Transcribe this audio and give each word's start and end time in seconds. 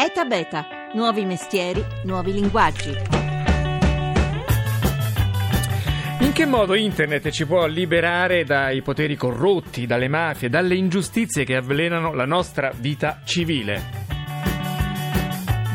ETA 0.00 0.26
Beta, 0.26 0.64
nuovi 0.94 1.24
mestieri, 1.24 1.84
nuovi 2.04 2.32
linguaggi. 2.32 2.96
In 6.20 6.30
che 6.32 6.46
modo 6.46 6.76
Internet 6.76 7.30
ci 7.30 7.44
può 7.46 7.66
liberare 7.66 8.44
dai 8.44 8.80
poteri 8.80 9.16
corrotti, 9.16 9.86
dalle 9.86 10.06
mafie, 10.06 10.48
dalle 10.48 10.76
ingiustizie 10.76 11.42
che 11.42 11.56
avvelenano 11.56 12.14
la 12.14 12.26
nostra 12.26 12.70
vita 12.72 13.22
civile? 13.24 13.97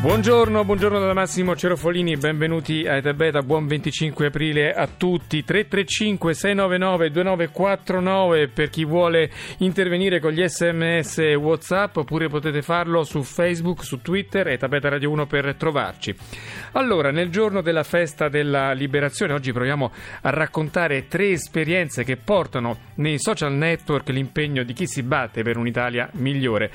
Buongiorno, 0.04 0.66
buongiorno 0.66 1.00
da 1.00 1.14
Massimo 1.14 1.56
Cerofolini, 1.56 2.18
benvenuti 2.18 2.86
a 2.86 2.98
Eta 2.98 3.14
Beta, 3.14 3.42
buon 3.42 3.68
25 3.68 4.26
aprile 4.26 4.74
a 4.74 4.86
tutti. 4.86 5.46
335 5.46 6.34
699 6.34 7.10
2949 7.10 8.48
per 8.50 8.70
chi 8.70 8.84
vuole 8.84 9.32
intervenire 9.60 10.20
con 10.20 10.34
gli 10.34 10.46
sms 10.46 11.36
Whatsapp 11.38 11.96
oppure 11.96 12.28
potete 12.28 12.62
farlo 12.62 13.06
su 13.06 13.24
Facebook, 13.24 13.86
su 13.86 14.02
Twitter, 14.02 14.50
Eta 14.50 14.68
Beta 14.68 14.90
Radio 14.90 15.10
1 15.10 15.26
per 15.26 15.56
trovarci. 15.56 16.14
Allora, 16.74 17.10
nel 17.10 17.30
giorno 17.30 17.62
della 17.62 17.84
festa 17.84 18.28
della 18.28 18.74
liberazione, 18.74 19.32
oggi 19.32 19.54
proviamo 19.54 19.90
a 20.24 20.30
raccontare 20.32 21.08
tre 21.08 21.30
esperienze 21.30 22.04
che 22.04 22.18
portano 22.18 22.78
nei 22.96 23.20
social 23.20 23.54
network 23.54 24.10
l'impegno 24.10 24.64
di 24.64 24.74
chi 24.74 24.86
si 24.86 25.02
batte 25.02 25.44
per 25.44 25.56
un'Italia 25.56 26.10
migliore. 26.16 26.72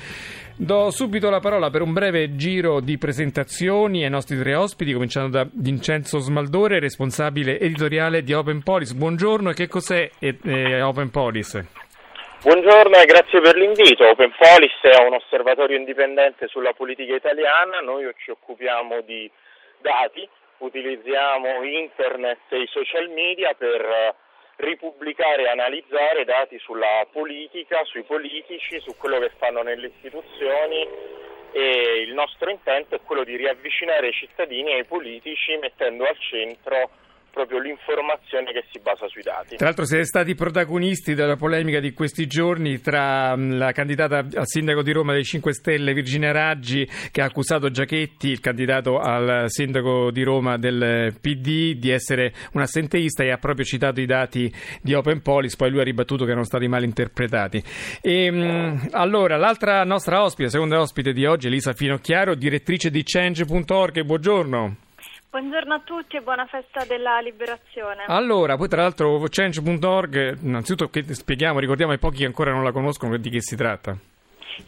Do 0.61 0.91
subito 0.91 1.29
la 1.29 1.39
parola 1.39 1.69
per 1.69 1.81
un 1.81 1.93
breve 1.93 2.35
giro 2.35 2.81
di 2.81 2.97
presentazioni 3.19 4.05
ai 4.05 4.09
nostri 4.09 4.39
tre 4.39 4.55
ospiti, 4.55 4.93
cominciando 4.93 5.43
da 5.43 5.45
Vincenzo 5.51 6.19
Smaldore, 6.19 6.79
responsabile 6.79 7.59
editoriale 7.59 8.21
di 8.21 8.31
Open 8.31 8.63
Police. 8.63 8.95
Buongiorno, 8.95 9.51
che 9.51 9.67
cos'è 9.67 10.09
eh, 10.19 10.81
Open 10.81 11.11
Police? 11.11 11.67
Buongiorno 12.41 12.95
e 12.95 13.03
grazie 13.03 13.41
per 13.41 13.57
l'invito. 13.57 14.07
Open 14.07 14.31
Police 14.39 14.79
è 14.87 15.03
un 15.03 15.15
osservatorio 15.15 15.75
indipendente 15.75 16.47
sulla 16.47 16.71
politica 16.71 17.13
italiana, 17.13 17.79
noi 17.83 18.09
ci 18.23 18.31
occupiamo 18.31 19.01
di 19.01 19.29
dati, 19.81 20.25
utilizziamo 20.59 21.61
internet 21.63 22.47
e 22.47 22.61
i 22.61 22.67
social 22.71 23.09
media 23.09 23.53
per 23.53 24.15
ripubblicare 24.55 25.43
e 25.43 25.49
analizzare 25.49 26.23
dati 26.23 26.57
sulla 26.59 27.05
politica, 27.11 27.83
sui 27.83 28.03
politici, 28.03 28.79
su 28.79 28.95
quello 28.95 29.19
che 29.19 29.31
fanno 29.37 29.61
nelle 29.61 29.87
istituzioni 29.87 31.27
e 31.51 32.03
il 32.05 32.13
nostro 32.13 32.49
intento 32.49 32.95
è 32.95 33.01
quello 33.01 33.23
di 33.23 33.35
riavvicinare 33.35 34.09
i 34.09 34.13
cittadini 34.13 34.73
ai 34.73 34.85
politici 34.85 35.57
mettendo 35.57 36.05
al 36.05 36.17
centro 36.19 36.89
proprio 37.31 37.59
l'informazione 37.59 38.51
che 38.51 38.65
si 38.71 38.79
basa 38.79 39.07
sui 39.07 39.21
dati. 39.21 39.55
Tra 39.55 39.67
l'altro 39.67 39.85
siete 39.85 40.05
stati 40.05 40.35
protagonisti 40.35 41.13
della 41.13 41.35
polemica 41.35 41.79
di 41.79 41.93
questi 41.93 42.27
giorni 42.27 42.81
tra 42.81 43.35
mm, 43.35 43.57
la 43.57 43.71
candidata 43.71 44.17
al 44.17 44.47
sindaco 44.47 44.81
di 44.81 44.91
Roma 44.91 45.13
dei 45.13 45.23
5 45.23 45.53
Stelle 45.53 45.93
Virginia 45.93 46.31
Raggi 46.31 46.87
che 47.11 47.21
ha 47.21 47.25
accusato 47.25 47.69
Giachetti, 47.69 48.29
il 48.29 48.39
candidato 48.39 48.99
al 48.99 49.45
sindaco 49.47 50.11
di 50.11 50.23
Roma 50.23 50.57
del 50.57 51.15
PD, 51.19 51.75
di 51.75 51.89
essere 51.89 52.33
un 52.53 52.61
assenteista 52.61 53.23
e 53.23 53.31
ha 53.31 53.37
proprio 53.37 53.65
citato 53.65 54.01
i 54.01 54.05
dati 54.05 54.51
di 54.81 54.93
Open 54.93 55.21
Police, 55.21 55.55
poi 55.55 55.69
lui 55.69 55.81
ha 55.81 55.83
ribattuto 55.83 56.23
che 56.23 56.31
erano 56.31 56.45
stati 56.45 56.67
mal 56.67 56.83
interpretati. 56.83 57.63
E, 58.01 58.31
mm, 58.31 58.77
allora, 58.91 59.37
l'altra 59.37 59.83
nostra 59.83 60.23
ospite, 60.23 60.49
seconda 60.49 60.79
ospite 60.79 61.13
di 61.13 61.25
oggi, 61.25 61.47
Elisa 61.47 61.73
Finocchiaro, 61.73 62.35
direttrice 62.35 62.89
di 62.89 63.03
Change.org, 63.03 64.03
buongiorno. 64.03 64.87
Buongiorno 65.31 65.75
a 65.75 65.81
tutti 65.81 66.15
e 66.15 66.21
buona 66.21 66.47
festa 66.47 66.85
della 66.85 67.19
liberazione. 67.19 68.05
Allora, 68.07 68.57
poi 68.57 68.67
tra 68.67 68.81
l'altro 68.81 69.23
Change.org, 69.29 70.39
innanzitutto 70.41 70.89
spieghiamo, 71.13 71.59
ricordiamo 71.59 71.91
ai 71.91 71.99
pochi 71.99 72.17
che 72.17 72.25
ancora 72.25 72.51
non 72.51 72.63
la 72.63 72.71
conoscono 72.71 73.15
di 73.15 73.29
che 73.29 73.39
si 73.39 73.55
tratta. 73.55 73.95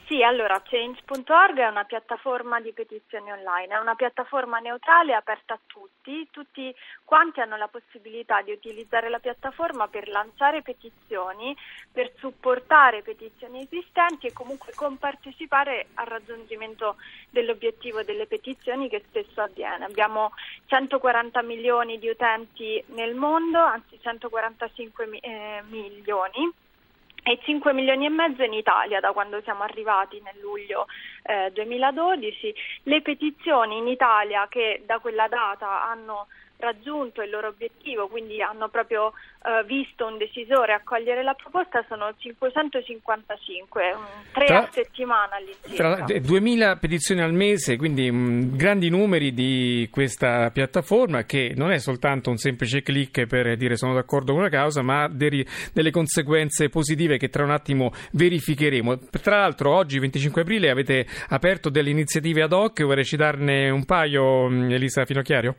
Sì, 0.07 0.21
allora 0.23 0.61
Change.org 0.61 1.57
è 1.57 1.67
una 1.67 1.85
piattaforma 1.85 2.59
di 2.59 2.71
petizioni 2.71 3.31
online, 3.31 3.73
è 3.73 3.79
una 3.79 3.95
piattaforma 3.95 4.59
neutrale 4.59 5.13
aperta 5.13 5.53
a 5.53 5.59
tutti, 5.65 6.27
tutti 6.29 6.73
quanti 7.03 7.39
hanno 7.39 7.57
la 7.57 7.67
possibilità 7.67 8.41
di 8.41 8.51
utilizzare 8.51 9.09
la 9.09 9.19
piattaforma 9.19 9.87
per 9.87 10.07
lanciare 10.07 10.61
petizioni, 10.61 11.55
per 11.91 12.11
supportare 12.17 13.01
petizioni 13.01 13.61
esistenti 13.61 14.27
e 14.27 14.33
comunque 14.33 14.73
compartecipare 14.75 15.87
al 15.95 16.05
raggiungimento 16.05 16.97
dell'obiettivo 17.29 18.03
delle 18.03 18.27
petizioni 18.27 18.89
che 18.89 19.03
spesso 19.07 19.41
avviene. 19.41 19.85
Abbiamo 19.85 20.31
140 20.67 21.41
milioni 21.41 21.97
di 21.99 22.09
utenti 22.09 22.83
nel 22.87 23.15
mondo, 23.15 23.59
anzi 23.59 23.99
145 23.99 25.19
eh, 25.21 25.63
milioni 25.69 26.69
e 27.23 27.39
5 27.43 27.73
milioni 27.73 28.05
e 28.05 28.09
mezzo 28.09 28.43
in 28.43 28.53
Italia 28.53 28.99
da 28.99 29.11
quando 29.11 29.41
siamo 29.41 29.63
arrivati 29.63 30.19
nel 30.21 30.39
luglio 30.41 30.87
eh, 31.23 31.51
2012. 31.53 32.53
Le 32.83 33.01
petizioni 33.01 33.77
in 33.77 33.87
Italia 33.87 34.47
che 34.47 34.83
da 34.85 34.99
quella 34.99 35.27
data 35.27 35.83
hanno 35.83 36.27
raggiunto 36.61 37.21
il 37.21 37.29
loro 37.29 37.47
obiettivo, 37.47 38.07
quindi 38.07 38.41
hanno 38.41 38.69
proprio 38.69 39.11
eh, 39.43 39.65
visto 39.65 40.05
un 40.05 40.17
decisore 40.17 40.73
accogliere 40.73 41.23
la 41.23 41.33
proposta, 41.33 41.83
sono 41.89 42.13
555, 42.15 43.95
tre 44.31 44.45
a 44.45 44.69
settimana 44.71 45.35
all'incirca. 45.35 46.05
Tra 46.05 46.19
2000 46.19 46.77
petizioni 46.77 47.21
al 47.21 47.33
mese, 47.33 47.75
quindi 47.75 48.09
mh, 48.09 48.15
mm, 48.15 48.55
grandi 48.55 48.89
numeri 48.89 49.33
di 49.33 49.89
questa 49.91 50.51
piattaforma 50.51 51.23
che 51.23 51.53
non 51.55 51.71
è 51.71 51.79
soltanto 51.79 52.29
un 52.29 52.37
semplice 52.37 52.83
clic 52.83 53.25
per 53.25 53.57
dire 53.57 53.75
sono 53.75 53.93
d'accordo 53.95 54.33
con 54.33 54.43
la 54.43 54.49
causa, 54.49 54.83
ma 54.83 55.03
ha 55.03 55.09
dei, 55.09 55.45
delle 55.73 55.91
conseguenze 55.91 56.69
positive 56.69 57.17
che 57.17 57.29
tra 57.29 57.43
un 57.43 57.51
attimo 57.51 57.91
verificheremo. 58.11 58.99
Tra 59.21 59.39
l'altro 59.39 59.73
oggi 59.73 59.97
25 59.97 60.41
aprile 60.41 60.69
avete 60.69 61.07
aperto 61.29 61.69
delle 61.69 61.89
iniziative 61.89 62.43
ad 62.43 62.53
hoc, 62.53 62.83
vorrei 62.83 63.05
citarne 63.05 63.69
un 63.71 63.85
paio, 63.85 64.47
mm, 64.47 64.69
Elisa 64.69 65.03
Finocchiario? 65.05 65.55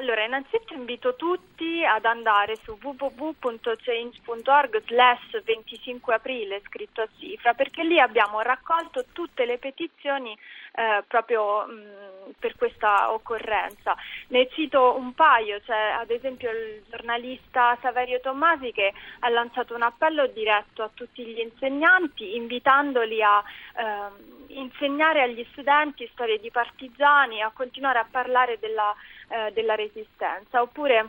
Allora, 0.00 0.24
innanzitutto 0.24 0.72
invito 0.72 1.14
tutti 1.14 1.84
ad 1.84 2.06
andare 2.06 2.56
su 2.56 2.78
www.change.org 2.80 4.82
slash 4.86 5.42
25 5.42 6.14
aprile 6.14 6.62
scritto 6.64 7.02
a 7.02 7.08
cifra 7.18 7.52
perché 7.52 7.84
lì 7.84 8.00
abbiamo 8.00 8.40
raccolto 8.40 9.04
tutte 9.12 9.44
le 9.44 9.58
petizioni 9.58 10.34
eh, 10.72 11.04
proprio 11.06 11.66
mh, 11.66 12.32
per 12.38 12.56
questa 12.56 13.12
occorrenza. 13.12 13.94
Ne 14.28 14.48
cito 14.48 14.96
un 14.96 15.12
paio, 15.12 15.60
c'è 15.60 15.90
ad 15.90 16.08
esempio 16.08 16.50
il 16.50 16.82
giornalista 16.88 17.76
Saverio 17.82 18.20
Tommasi 18.20 18.72
che 18.72 18.94
ha 19.18 19.28
lanciato 19.28 19.74
un 19.74 19.82
appello 19.82 20.26
diretto 20.28 20.82
a 20.82 20.90
tutti 20.94 21.22
gli 21.26 21.40
insegnanti 21.40 22.36
invitandoli 22.36 23.22
a 23.22 23.44
eh, 23.76 24.38
insegnare 24.54 25.22
agli 25.22 25.44
studenti 25.50 26.08
storie 26.12 26.38
di 26.38 26.50
partigiani, 26.50 27.42
a 27.42 27.52
continuare 27.54 27.98
a 27.98 28.06
parlare 28.10 28.58
della, 28.58 28.94
eh, 29.30 29.52
della 29.52 29.74
resistenza, 29.74 30.60
oppure 30.60 31.08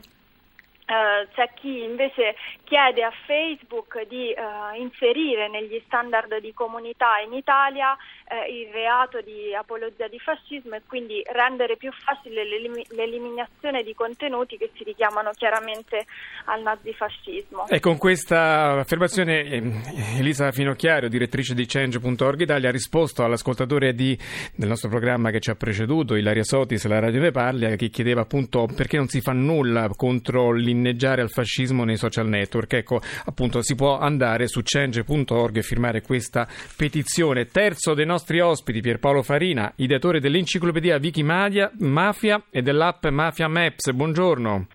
Uh, 0.91 1.25
c'è 1.33 1.53
chi 1.53 1.83
invece 1.83 2.35
chiede 2.65 3.01
a 3.01 3.11
Facebook 3.25 4.01
di 4.07 4.35
uh, 4.35 4.75
inserire 4.75 5.47
negli 5.47 5.81
standard 5.85 6.39
di 6.39 6.53
comunità 6.53 7.19
in 7.19 7.31
Italia 7.31 7.95
uh, 8.31 8.51
il 8.51 8.69
reato 8.71 9.21
di 9.21 9.53
apologia 9.53 10.07
di 10.07 10.19
fascismo 10.19 10.75
e 10.75 10.81
quindi 10.87 11.21
rendere 11.31 11.77
più 11.77 11.91
facile 11.91 12.43
l'elim- 12.43 12.91
l'eliminazione 12.91 13.83
di 13.83 13.93
contenuti 13.93 14.57
che 14.57 14.71
si 14.75 14.83
richiamano 14.83 15.31
chiaramente 15.31 16.05
al 16.45 16.61
nazifascismo. 16.61 17.67
E 17.67 17.79
con 17.79 17.97
questa 17.97 18.79
affermazione 18.79 19.43
ehm, 19.43 19.81
Elisa 20.17 20.51
Finocchiario, 20.51 21.07
direttrice 21.07 21.53
di 21.53 21.65
Change.org 21.65 22.41
Italia, 22.41 22.69
ha 22.69 22.71
risposto 22.71 23.23
all'ascoltatore 23.23 23.93
di, 23.93 24.17
del 24.55 24.67
nostro 24.67 24.89
programma 24.89 25.29
che 25.29 25.39
ci 25.39 25.51
ha 25.51 25.55
preceduto, 25.55 26.15
Ilaria 26.15 26.43
Sotis, 26.43 26.85
la 26.85 26.99
Radio 26.99 27.21
Ne 27.21 27.31
Parlia, 27.31 27.75
che 27.75 27.89
chiedeva 27.89 28.21
appunto 28.21 28.67
perché 28.75 28.97
non 28.97 29.07
si 29.07 29.21
fa 29.21 29.31
nulla 29.31 29.89
contro 29.95 30.51
l'interno 30.51 30.79
inneggiare 30.81 31.21
al 31.21 31.29
fascismo 31.29 31.83
nei 31.83 31.97
social 31.97 32.27
network. 32.27 32.73
Ecco, 32.73 33.01
appunto, 33.25 33.61
si 33.61 33.75
può 33.75 33.97
andare 33.97 34.47
su 34.47 34.61
change.org 34.63 35.57
e 35.57 35.61
firmare 35.61 36.01
questa 36.01 36.47
petizione. 36.75 37.45
Terzo 37.45 37.93
dei 37.93 38.05
nostri 38.05 38.19
ospiti, 38.41 38.81
Pierpaolo 38.81 39.23
Farina, 39.23 39.73
ideatore 39.77 40.19
dell'enciclopedia 40.19 40.97
Wikimedia 40.97 41.71
Mafia 41.79 42.41
e 42.51 42.61
dell'app 42.61 43.05
Mafia 43.07 43.47
Maps. 43.47 43.91
Buongiorno. 43.91 44.67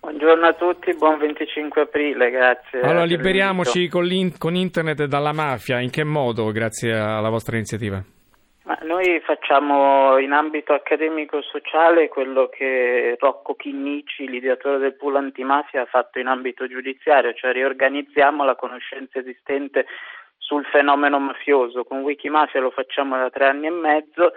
Buongiorno 0.00 0.46
a 0.46 0.52
tutti, 0.54 0.94
buon 0.94 1.18
25 1.18 1.82
aprile, 1.82 2.30
grazie. 2.30 2.80
Allora, 2.80 3.04
liberiamoci 3.04 3.88
con, 3.88 4.08
con 4.38 4.54
internet 4.54 5.04
dalla 5.04 5.32
mafia, 5.32 5.80
in 5.80 5.90
che 5.90 6.02
modo 6.02 6.50
grazie 6.50 6.92
alla 6.92 7.28
vostra 7.28 7.56
iniziativa? 7.56 8.02
Ma 8.64 8.78
noi 8.82 9.18
facciamo 9.20 10.18
in 10.18 10.32
ambito 10.32 10.74
accademico-sociale 10.74 12.08
quello 12.08 12.48
che 12.48 13.16
Rocco 13.18 13.54
Chinnici, 13.54 14.28
l'ideatore 14.28 14.76
del 14.78 14.94
pool 14.94 15.16
antimafia, 15.16 15.82
ha 15.82 15.86
fatto 15.86 16.18
in 16.18 16.26
ambito 16.26 16.68
giudiziario, 16.68 17.32
cioè 17.32 17.52
riorganizziamo 17.52 18.44
la 18.44 18.56
conoscenza 18.56 19.20
esistente 19.20 19.86
sul 20.38 20.64
fenomeno 20.66 21.18
mafioso. 21.18 21.84
Con 21.84 22.00
Wikimafia 22.00 22.60
lo 22.60 22.70
facciamo 22.70 23.16
da 23.16 23.28
tre 23.28 23.46
anni 23.46 23.66
e 23.66 23.70
mezzo. 23.70 24.32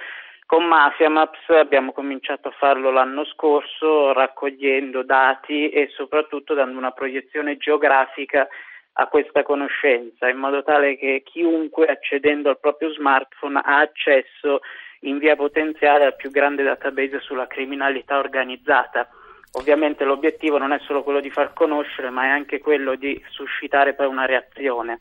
Con 0.45 0.65
Mafia 0.65 1.09
Maps 1.09 1.47
abbiamo 1.47 1.93
cominciato 1.93 2.49
a 2.49 2.55
farlo 2.57 2.91
l'anno 2.91 3.23
scorso 3.23 4.11
raccogliendo 4.11 5.01
dati 5.03 5.69
e 5.69 5.87
soprattutto 5.95 6.53
dando 6.53 6.77
una 6.77 6.91
proiezione 6.91 7.55
geografica 7.55 8.47
a 8.93 9.07
questa 9.07 9.43
conoscenza 9.43 10.27
in 10.27 10.35
modo 10.35 10.61
tale 10.63 10.97
che 10.97 11.21
chiunque 11.23 11.85
accedendo 11.85 12.49
al 12.49 12.59
proprio 12.59 12.91
smartphone 12.91 13.61
ha 13.63 13.79
accesso 13.79 14.59
in 15.01 15.19
via 15.19 15.37
potenziale 15.37 16.03
al 16.03 16.17
più 16.17 16.29
grande 16.29 16.63
database 16.63 17.21
sulla 17.21 17.47
criminalità 17.47 18.19
organizzata. 18.19 19.07
Ovviamente 19.53 20.03
l'obiettivo 20.03 20.57
non 20.57 20.71
è 20.71 20.79
solo 20.79 21.03
quello 21.03 21.19
di 21.19 21.29
far 21.29 21.53
conoscere, 21.53 22.09
ma 22.09 22.25
è 22.25 22.27
anche 22.27 22.59
quello 22.59 22.95
di 22.95 23.21
suscitare 23.29 23.93
poi 23.93 24.07
una 24.07 24.25
reazione. 24.25 24.99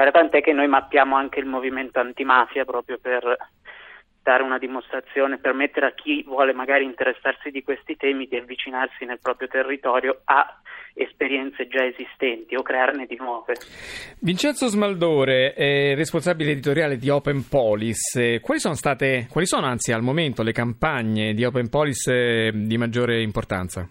Per 0.00 0.12
tant'è 0.12 0.40
che 0.40 0.54
noi 0.54 0.66
mappiamo 0.66 1.14
anche 1.14 1.40
il 1.40 1.44
movimento 1.44 2.00
antimafia 2.00 2.64
proprio 2.64 2.96
per 2.96 3.36
dare 4.22 4.42
una 4.42 4.56
dimostrazione, 4.56 5.36
permettere 5.36 5.88
a 5.88 5.92
chi 5.92 6.22
vuole 6.22 6.54
magari 6.54 6.86
interessarsi 6.86 7.50
di 7.50 7.62
questi 7.62 7.96
temi 7.96 8.26
di 8.26 8.36
avvicinarsi 8.36 9.04
nel 9.04 9.18
proprio 9.20 9.48
territorio 9.48 10.22
a 10.24 10.58
esperienze 10.94 11.68
già 11.68 11.84
esistenti 11.84 12.54
o 12.54 12.62
crearne 12.62 13.04
di 13.04 13.16
nuove. 13.16 13.56
Vincenzo 14.20 14.68
Smaldore 14.68 15.52
è 15.52 15.94
responsabile 15.94 16.52
editoriale 16.52 16.96
di 16.96 17.10
Open 17.10 17.46
Police. 17.46 18.40
Quali 18.40 18.58
sono 18.58 18.76
state, 18.76 19.26
quali 19.30 19.46
sono 19.46 19.66
anzi 19.66 19.92
al 19.92 20.00
momento 20.00 20.42
le 20.42 20.52
campagne 20.52 21.34
di 21.34 21.44
Open 21.44 21.68
Police 21.68 22.46
eh, 22.46 22.52
di 22.54 22.78
maggiore 22.78 23.20
importanza? 23.20 23.86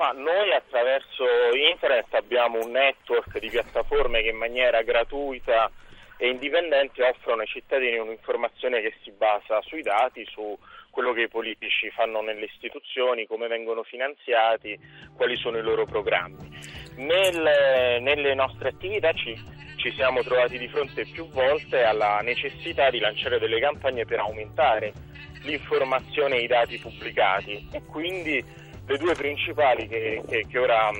Ma 0.00 0.12
noi 0.12 0.50
attraverso 0.54 1.26
internet 1.54 2.14
abbiamo 2.14 2.58
un 2.58 2.70
network 2.70 3.38
di 3.38 3.50
piattaforme 3.50 4.22
che 4.22 4.30
in 4.30 4.38
maniera 4.38 4.80
gratuita 4.80 5.70
e 6.16 6.30
indipendenti 6.30 7.02
offrono 7.02 7.42
ai 7.42 7.46
cittadini 7.46 7.98
un'informazione 7.98 8.80
che 8.80 8.94
si 9.02 9.10
basa 9.10 9.60
sui 9.60 9.82
dati, 9.82 10.24
su 10.24 10.58
quello 10.88 11.12
che 11.12 11.24
i 11.24 11.28
politici 11.28 11.90
fanno 11.90 12.22
nelle 12.22 12.46
istituzioni, 12.46 13.26
come 13.26 13.46
vengono 13.46 13.82
finanziati, 13.82 14.74
quali 15.14 15.36
sono 15.36 15.58
i 15.58 15.62
loro 15.62 15.84
programmi. 15.84 16.48
Nel, 16.96 18.00
nelle 18.00 18.32
nostre 18.32 18.70
attività 18.70 19.12
ci, 19.12 19.34
ci 19.76 19.92
siamo 19.92 20.22
trovati 20.22 20.56
di 20.56 20.68
fronte 20.68 21.04
più 21.12 21.28
volte 21.28 21.82
alla 21.82 22.20
necessità 22.22 22.88
di 22.88 23.00
lanciare 23.00 23.38
delle 23.38 23.60
campagne 23.60 24.06
per 24.06 24.20
aumentare 24.20 24.94
l'informazione 25.42 26.36
e 26.36 26.44
i 26.44 26.46
dati 26.46 26.78
pubblicati 26.78 27.68
e 27.70 27.82
quindi 27.84 28.42
le 28.90 28.98
due 28.98 29.14
principali 29.14 29.86
che, 29.86 30.20
che, 30.26 30.46
che 30.48 30.58
ora 30.58 30.90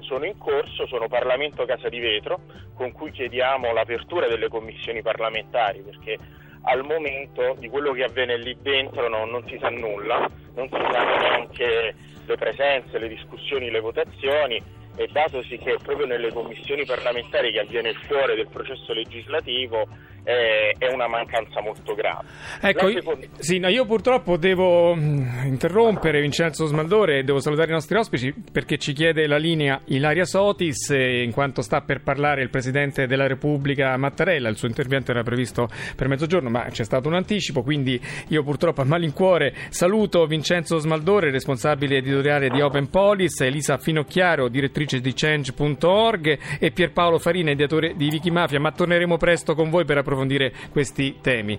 sono 0.00 0.24
in 0.24 0.38
corso 0.38 0.86
sono 0.86 1.08
Parlamento 1.08 1.64
Casa 1.64 1.88
di 1.88 1.98
Vetro, 1.98 2.38
con 2.74 2.92
cui 2.92 3.10
chiediamo 3.10 3.72
l'apertura 3.72 4.28
delle 4.28 4.48
commissioni 4.48 5.02
parlamentari, 5.02 5.80
perché 5.80 6.16
al 6.62 6.84
momento 6.84 7.56
di 7.58 7.68
quello 7.68 7.92
che 7.92 8.04
avviene 8.04 8.36
lì 8.36 8.56
dentro 8.60 9.08
no, 9.08 9.24
non 9.24 9.44
si 9.48 9.58
sa 9.60 9.70
nulla, 9.70 10.30
non 10.54 10.68
si 10.68 10.78
sanno 10.92 11.16
neanche 11.16 11.94
le 12.24 12.36
presenze, 12.36 12.98
le 12.98 13.08
discussioni, 13.08 13.70
le 13.70 13.80
votazioni 13.80 14.62
e 14.96 15.08
datosi 15.12 15.58
che 15.58 15.76
proprio 15.82 16.06
nelle 16.06 16.32
commissioni 16.32 16.84
parlamentari 16.84 17.52
che 17.52 17.60
avviene 17.60 17.90
il 17.90 18.06
cuore 18.06 18.34
del 18.34 18.48
processo 18.48 18.92
legislativo 18.92 19.86
è, 20.26 20.72
è 20.76 20.92
una 20.92 21.06
mancanza 21.06 21.60
molto 21.60 21.94
grave. 21.94 22.26
Ecco, 22.60 22.90
seconda... 22.90 23.26
sì, 23.38 23.58
no, 23.58 23.68
io 23.68 23.84
purtroppo 23.84 24.36
devo 24.36 24.94
mm, 24.94 25.44
interrompere 25.44 26.20
Vincenzo 26.20 26.66
Smaldore 26.66 27.18
e 27.18 27.22
devo 27.22 27.38
salutare 27.38 27.68
i 27.68 27.74
nostri 27.74 27.96
ospiti 27.96 28.34
perché 28.50 28.76
ci 28.76 28.92
chiede 28.92 29.28
la 29.28 29.36
linea 29.36 29.80
Ilaria 29.86 30.24
Sotis 30.24 30.88
in 30.88 31.30
quanto 31.32 31.62
sta 31.62 31.82
per 31.82 32.02
parlare 32.02 32.42
il 32.42 32.50
Presidente 32.50 33.06
della 33.06 33.28
Repubblica 33.28 33.96
Mattarella, 33.96 34.48
il 34.48 34.56
suo 34.56 34.66
intervento 34.66 35.12
era 35.12 35.22
previsto 35.22 35.68
per 35.94 36.08
mezzogiorno 36.08 36.48
ma 36.48 36.64
c'è 36.70 36.84
stato 36.84 37.06
un 37.06 37.14
anticipo, 37.14 37.62
quindi 37.62 38.00
io 38.28 38.42
purtroppo 38.42 38.80
a 38.80 38.84
malincuore 38.84 39.54
saluto 39.68 40.26
Vincenzo 40.26 40.78
Smaldore, 40.78 41.30
responsabile 41.30 41.98
editoriale 41.98 42.48
di 42.48 42.60
Open 42.60 42.90
Police, 42.90 43.46
Elisa 43.46 43.76
Finocchiaro, 43.76 44.48
direttrice 44.48 44.85
di 44.86 45.12
Change.org 45.12 46.38
e 46.58 46.70
Pierpaolo 46.70 47.18
Farina, 47.18 47.50
ediatore 47.50 47.94
di 47.96 48.08
Wikimafia, 48.08 48.60
ma 48.60 48.70
torneremo 48.70 49.16
presto 49.16 49.54
con 49.54 49.68
voi 49.68 49.84
per 49.84 49.98
approfondire 49.98 50.52
questi 50.70 51.16
temi. 51.20 51.58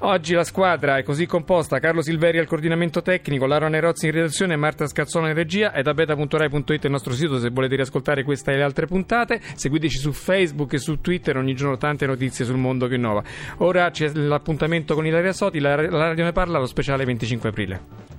Oggi 0.00 0.34
la 0.34 0.44
squadra 0.44 0.96
è 0.96 1.02
così 1.02 1.26
composta: 1.26 1.80
Carlo 1.80 2.00
Silveri 2.00 2.38
al 2.38 2.46
coordinamento 2.46 3.02
tecnico, 3.02 3.46
Laura 3.46 3.68
Nerozzi 3.68 4.06
in 4.06 4.12
redazione, 4.12 4.56
Marta 4.56 4.86
Scazzone 4.86 5.28
in 5.28 5.34
regia 5.34 5.72
e 5.72 5.82
da 5.82 5.92
beta.rai.it 5.92 6.84
il 6.84 6.90
nostro 6.90 7.12
sito 7.12 7.38
se 7.38 7.50
volete 7.50 7.74
riascoltare 7.74 8.22
questa 8.22 8.52
e 8.52 8.56
le 8.56 8.62
altre 8.62 8.86
puntate. 8.86 9.40
Seguiteci 9.54 9.98
su 9.98 10.12
Facebook 10.12 10.72
e 10.74 10.78
su 10.78 11.00
Twitter, 11.00 11.36
ogni 11.36 11.54
giorno 11.54 11.76
tante 11.76 12.06
notizie 12.06 12.44
sul 12.44 12.56
mondo 12.56 12.86
che 12.86 12.94
innova. 12.94 13.22
Ora 13.58 13.90
c'è 13.90 14.12
l'appuntamento 14.14 14.94
con 14.94 15.06
Ilaria 15.06 15.32
Soti, 15.32 15.58
la 15.58 15.74
radio 15.74 16.24
ne 16.24 16.32
parla, 16.32 16.58
lo 16.58 16.66
speciale 16.66 17.04
25 17.04 17.48
aprile. 17.48 18.17